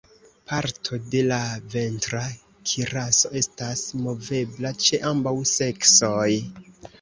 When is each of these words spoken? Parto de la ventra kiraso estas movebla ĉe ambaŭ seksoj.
Parto 0.51 0.97
de 1.15 1.19
la 1.31 1.37
ventra 1.73 2.21
kiraso 2.71 3.31
estas 3.43 3.85
movebla 4.07 4.73
ĉe 4.87 5.01
ambaŭ 5.11 5.35
seksoj. 5.53 6.27